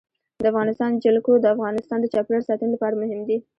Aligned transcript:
د 0.41 0.43
افغانستان 0.51 0.91
جلکو 1.03 1.33
د 1.39 1.45
افغانستان 1.55 1.97
د 2.01 2.05
چاپیریال 2.13 2.43
ساتنې 2.49 2.69
لپاره 2.73 2.99
مهم 3.01 3.19
دي. 3.27 3.37